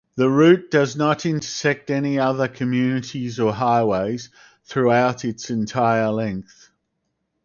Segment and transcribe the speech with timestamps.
[0.15, 4.31] The route does not intersect any other communities or highways
[4.65, 6.71] throughout its entire length.